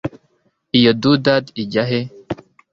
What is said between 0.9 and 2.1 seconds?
doodad ijya he